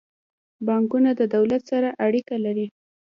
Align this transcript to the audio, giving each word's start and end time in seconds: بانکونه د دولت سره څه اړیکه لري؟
بانکونه 0.65 1.09
د 1.19 1.21
دولت 1.35 1.61
سره 1.71 1.89
څه 1.97 1.99
اړیکه 2.05 2.35
لري؟ 2.45 2.67